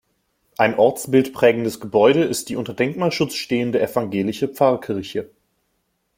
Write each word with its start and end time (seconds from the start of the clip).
Ein 0.57 0.79
ortsbildprägendes 0.79 1.79
Gebäude 1.79 2.23
ist 2.23 2.49
die 2.49 2.55
unter 2.55 2.73
Denkmalschutz 2.73 3.35
stehende 3.35 3.79
evangelische 3.79 4.47
Pfarrkirche. 4.47 5.29